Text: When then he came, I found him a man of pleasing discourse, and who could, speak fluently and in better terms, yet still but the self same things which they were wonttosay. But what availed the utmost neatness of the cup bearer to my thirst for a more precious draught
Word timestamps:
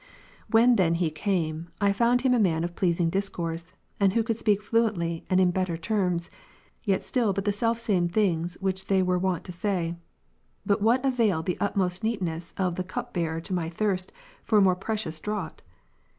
When 0.49 0.77
then 0.77 0.95
he 0.95 1.11
came, 1.11 1.69
I 1.79 1.93
found 1.93 2.21
him 2.21 2.33
a 2.33 2.39
man 2.39 2.63
of 2.63 2.75
pleasing 2.75 3.11
discourse, 3.11 3.73
and 3.99 4.13
who 4.13 4.23
could, 4.23 4.35
speak 4.39 4.59
fluently 4.63 5.27
and 5.29 5.39
in 5.39 5.51
better 5.51 5.77
terms, 5.77 6.31
yet 6.83 7.05
still 7.05 7.33
but 7.33 7.45
the 7.45 7.51
self 7.51 7.77
same 7.77 8.09
things 8.09 8.57
which 8.61 8.85
they 8.85 9.03
were 9.03 9.19
wonttosay. 9.19 9.95
But 10.65 10.81
what 10.81 11.05
availed 11.05 11.45
the 11.45 11.57
utmost 11.59 12.03
neatness 12.03 12.55
of 12.57 12.77
the 12.77 12.83
cup 12.83 13.13
bearer 13.13 13.41
to 13.41 13.53
my 13.53 13.69
thirst 13.69 14.11
for 14.43 14.57
a 14.57 14.59
more 14.61 14.75
precious 14.75 15.19
draught 15.19 15.61